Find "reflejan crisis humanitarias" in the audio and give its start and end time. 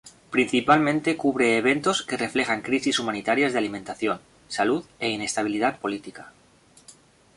2.17-3.53